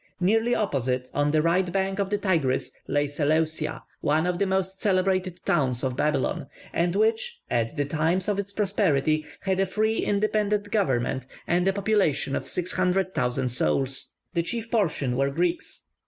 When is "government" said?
10.71-11.27